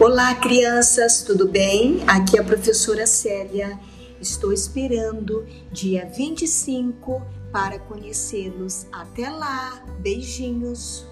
Olá, 0.00 0.32
crianças, 0.36 1.22
tudo 1.22 1.48
bem? 1.48 2.04
Aqui 2.06 2.38
é 2.38 2.40
a 2.40 2.44
professora 2.44 3.04
Célia. 3.04 3.76
Estou 4.20 4.52
esperando 4.52 5.44
dia 5.72 6.08
25 6.16 7.20
para 7.50 7.80
conhecê-los. 7.80 8.86
Até 8.92 9.28
lá, 9.28 9.82
beijinhos. 9.98 11.04